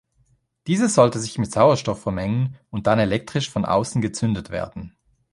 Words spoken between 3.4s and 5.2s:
von außen gezündet werden.